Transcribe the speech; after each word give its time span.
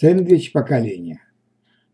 Сэндвич 0.00 0.52
поколения. 0.52 1.20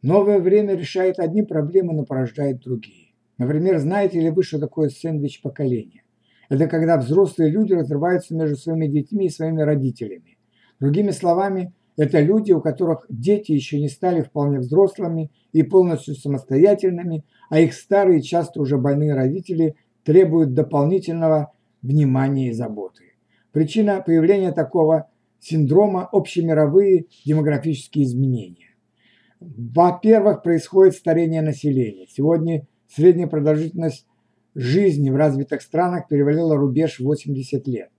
Новое 0.02 0.38
время 0.38 0.74
решает 0.74 1.18
одни 1.18 1.42
проблемы, 1.42 1.95
но 1.95 2.04
порождает 2.04 2.61
другие. 2.61 3.15
Например, 3.38 3.79
знаете 3.79 4.21
ли 4.21 4.29
вы, 4.29 4.42
что 4.42 4.58
такое 4.58 4.91
сэндвич 4.91 5.40
поколения? 5.40 6.03
Это 6.51 6.67
когда 6.67 6.98
взрослые 6.98 7.51
люди 7.51 7.72
разрываются 7.72 8.35
между 8.35 8.56
своими 8.56 8.88
детьми 8.88 9.25
и 9.25 9.30
своими 9.30 9.62
родителями. 9.62 10.37
Другими 10.80 11.12
словами, 11.12 11.72
это 11.96 12.21
люди, 12.21 12.53
у 12.53 12.61
которых 12.61 13.06
дети 13.09 13.53
еще 13.53 13.80
не 13.80 13.88
стали 13.88 14.21
вполне 14.21 14.58
взрослыми 14.58 15.32
и 15.54 15.62
полностью 15.62 16.14
самостоятельными, 16.14 17.24
а 17.48 17.60
их 17.60 17.73
старые, 17.73 18.20
часто 18.20 18.60
уже 18.60 18.77
больные 18.77 19.14
родители 19.14 19.77
требуют 20.02 20.52
дополнительного 20.52 21.55
внимания 21.80 22.50
и 22.50 22.52
заботы. 22.52 23.14
Причина 23.50 24.02
появления 24.05 24.52
такого 24.52 25.09
синдрома 25.45 26.09
общемировые 26.11 27.06
демографические 27.27 28.06
изменения. 28.06 28.74
Во-первых, 29.41 30.42
происходит 30.42 30.95
старение 30.95 31.42
населения. 31.42 32.06
Сегодня 32.09 32.66
средняя 32.88 33.27
продолжительность 33.27 34.06
жизни 34.54 35.10
в 35.10 35.16
развитых 35.16 35.60
странах 35.60 36.09
перевалила 36.09 36.56
рубеж 36.56 36.98
80 36.98 37.66
лет. 37.68 37.91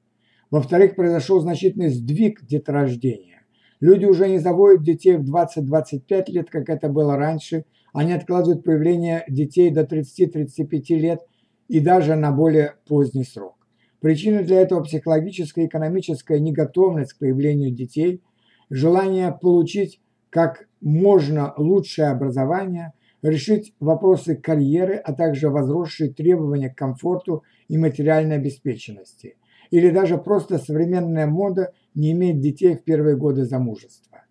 Во-вторых, 0.50 0.96
произошел 0.96 1.40
значительный 1.40 1.90
сдвиг 1.90 2.44
деторождения. 2.46 3.44
Люди 3.80 4.06
уже 4.06 4.28
не 4.28 4.40
заводят 4.40 4.84
детей 4.84 5.18
в 5.18 5.32
20-25 5.32 6.24
лет, 6.30 6.50
как 6.50 6.70
это 6.70 6.90
было 6.90 7.16
раньше. 7.16 7.66
Они 7.94 8.14
откладывают 8.14 8.64
появление 8.64 9.24
детей 9.28 9.70
до 9.70 9.82
30-35 9.82 10.96
лет 10.96 11.20
и 11.68 11.80
даже 11.80 12.16
на 12.16 12.32
более 12.32 12.76
поздний 12.88 13.24
срок. 13.24 13.65
Причина 14.06 14.44
для 14.44 14.62
этого 14.62 14.84
психологическая 14.84 15.66
и 15.66 15.68
экономическая 15.68 16.40
неготовность 16.40 17.14
к 17.14 17.18
появлению 17.18 17.72
детей, 17.72 18.22
желание 18.70 19.32
получить 19.32 20.00
как 20.30 20.68
можно 20.80 21.56
лучшее 21.58 22.10
образование, 22.10 22.94
решить 23.24 23.74
вопросы 23.80 24.36
карьеры, 24.36 24.94
а 24.98 25.12
также 25.12 25.50
возросшие 25.50 26.14
требования 26.14 26.70
к 26.70 26.78
комфорту 26.78 27.44
и 27.68 27.80
материальной 27.80 28.36
обеспеченности. 28.36 29.38
Или 29.72 29.90
даже 29.90 30.20
просто 30.20 30.60
современная 30.60 31.26
мода 31.26 31.74
не 31.96 32.12
иметь 32.12 32.40
детей 32.40 32.76
в 32.76 32.84
первые 32.84 33.18
годы 33.18 33.44
замужества. 33.44 34.24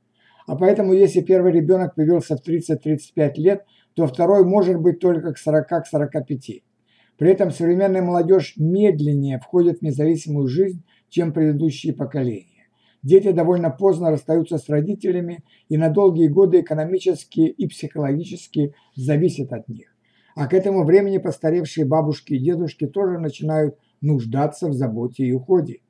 А 0.47 0.55
поэтому, 0.55 0.93
если 0.93 1.21
первый 1.21 1.51
ребенок 1.51 1.97
появился 1.97 2.37
в 2.37 2.49
30-35 2.49 3.33
лет, 3.39 3.65
то 3.95 4.07
второй 4.07 4.45
может 4.45 4.79
быть 4.81 5.01
только 5.01 5.33
к 5.33 5.37
40-45. 5.37 6.63
При 7.19 7.31
этом 7.31 7.51
современная 7.51 8.03
молодежь 8.03 8.55
медленнее 8.57 9.39
входит 9.39 9.79
в 9.79 9.83
независимую 9.83 10.49
жизнь, 10.49 10.83
чем 11.09 11.33
предыдущие 11.33 11.93
поколения. 11.93 12.69
Дети 13.03 13.33
довольно 13.33 13.71
поздно 13.71 14.11
расстаются 14.11 14.59
с 14.59 14.69
родителями 14.69 15.45
и 15.69 15.77
на 15.77 15.91
долгие 15.91 16.29
годы 16.29 16.61
экономически 16.61 17.41
и 17.41 17.69
психологически 17.69 18.75
зависят 18.97 19.53
от 19.53 19.69
них. 19.69 19.95
А 20.35 20.49
к 20.49 20.55
этому 20.55 20.85
времени 20.85 21.19
постаревшие 21.19 21.87
бабушки 21.87 22.35
и 22.35 22.39
дедушки 22.39 22.87
тоже 22.87 23.19
начинают 23.19 23.77
нуждаться 24.01 24.69
в 24.69 24.73
заботе 24.73 25.25
и 25.25 25.33
уходе. 25.33 25.81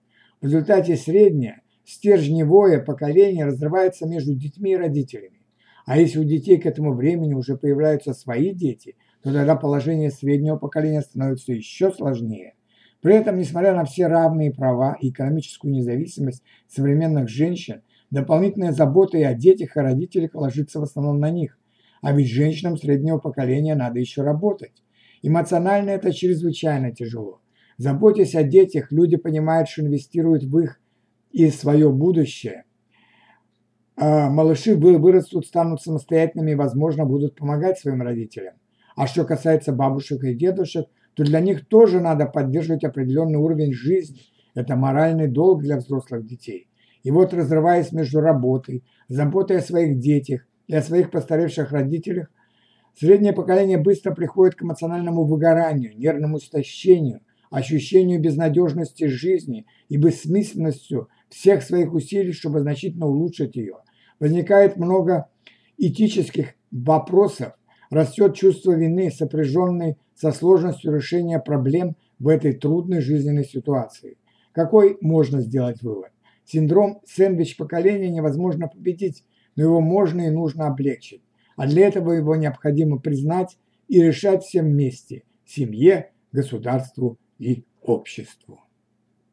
В 0.40 0.46
результате 0.46 0.96
среднее, 0.96 1.62
стержневое 1.84 2.80
поколение 2.80 3.46
разрывается 3.46 4.06
между 4.06 4.34
детьми 4.34 4.72
и 4.72 4.76
родителями. 4.76 5.40
А 5.86 5.98
если 5.98 6.18
у 6.18 6.24
детей 6.24 6.58
к 6.58 6.66
этому 6.66 6.94
времени 6.94 7.34
уже 7.34 7.56
появляются 7.56 8.12
свои 8.12 8.52
дети, 8.52 8.96
то 9.24 9.32
тогда 9.32 9.56
положение 9.56 10.10
среднего 10.10 10.56
поколения 10.56 11.00
становится 11.00 11.52
еще 11.52 11.90
сложнее. 11.90 12.54
При 13.00 13.14
этом, 13.14 13.38
несмотря 13.38 13.74
на 13.74 13.86
все 13.86 14.06
равные 14.06 14.52
права 14.52 14.98
и 15.00 15.08
экономическую 15.08 15.72
независимость 15.72 16.42
современных 16.68 17.30
женщин, 17.30 17.80
дополнительная 18.10 18.72
забота 18.72 19.16
и 19.16 19.22
о 19.22 19.32
детях, 19.32 19.76
и 19.76 19.80
о 19.80 19.82
родителях 19.82 20.34
ложится 20.34 20.78
в 20.78 20.82
основном 20.82 21.20
на 21.20 21.30
них. 21.30 21.58
А 22.02 22.12
ведь 22.12 22.28
женщинам 22.28 22.76
среднего 22.76 23.16
поколения 23.16 23.74
надо 23.74 23.98
еще 23.98 24.20
работать. 24.20 24.82
Эмоционально 25.22 25.90
это 25.90 26.12
чрезвычайно 26.12 26.92
тяжело. 26.92 27.40
Заботясь 27.78 28.34
о 28.34 28.42
детях, 28.42 28.92
люди 28.92 29.16
понимают, 29.16 29.70
что 29.70 29.80
инвестируют 29.80 30.44
в 30.44 30.58
их 30.58 30.80
и 31.32 31.48
свое 31.48 31.90
будущее. 31.90 32.64
А 33.96 34.28
малыши 34.28 34.76
вырастут, 34.76 35.46
станут 35.46 35.80
самостоятельными 35.80 36.50
и, 36.50 36.56
возможно, 36.56 37.06
будут 37.06 37.36
помогать 37.36 37.78
своим 37.78 38.02
родителям. 38.02 38.54
А 38.96 39.06
что 39.06 39.24
касается 39.24 39.72
бабушек 39.72 40.22
и 40.24 40.34
дедушек, 40.34 40.86
то 41.14 41.24
для 41.24 41.40
них 41.40 41.66
тоже 41.66 42.00
надо 42.00 42.26
поддерживать 42.26 42.84
определенный 42.84 43.38
уровень 43.38 43.72
жизни. 43.72 44.20
Это 44.54 44.76
моральный 44.76 45.28
долг 45.28 45.62
для 45.62 45.76
взрослых 45.76 46.26
детей. 46.26 46.68
И 47.02 47.10
вот 47.10 47.34
разрываясь 47.34 47.92
между 47.92 48.20
работой, 48.20 48.84
заботой 49.08 49.58
о 49.58 49.62
своих 49.62 49.98
детях 49.98 50.46
и 50.66 50.74
о 50.74 50.82
своих 50.82 51.10
постаревших 51.10 51.72
родителях, 51.72 52.30
среднее 52.98 53.32
поколение 53.32 53.78
быстро 53.78 54.14
приходит 54.14 54.54
к 54.54 54.62
эмоциональному 54.62 55.24
выгоранию, 55.24 55.96
нервному 55.96 56.38
истощению, 56.38 57.20
ощущению 57.50 58.20
безнадежности 58.20 59.06
жизни 59.06 59.66
и 59.88 59.96
бессмысленностью 59.96 61.08
всех 61.28 61.62
своих 61.62 61.92
усилий, 61.92 62.32
чтобы 62.32 62.60
значительно 62.60 63.06
улучшить 63.06 63.54
ее. 63.56 63.76
Возникает 64.18 64.76
много 64.76 65.28
этических 65.76 66.54
вопросов, 66.70 67.52
растет 67.94 68.34
чувство 68.34 68.72
вины, 68.72 69.10
сопряженной 69.10 69.96
со 70.14 70.32
сложностью 70.32 70.94
решения 70.94 71.38
проблем 71.38 71.96
в 72.18 72.28
этой 72.28 72.52
трудной 72.52 73.00
жизненной 73.00 73.44
ситуации. 73.44 74.18
Какой 74.52 74.98
можно 75.00 75.40
сделать 75.40 75.82
вывод? 75.82 76.10
Синдром 76.44 77.00
сэндвич 77.06 77.56
поколения 77.56 78.10
невозможно 78.10 78.68
победить, 78.68 79.24
но 79.56 79.64
его 79.64 79.80
можно 79.80 80.22
и 80.22 80.30
нужно 80.30 80.66
облегчить. 80.66 81.22
А 81.56 81.66
для 81.66 81.86
этого 81.86 82.12
его 82.12 82.36
необходимо 82.36 82.98
признать 82.98 83.56
и 83.88 84.02
решать 84.02 84.42
всем 84.42 84.66
вместе– 84.66 85.22
семье, 85.46 86.10
государству 86.32 87.18
и 87.38 87.64
обществу. 87.82 88.63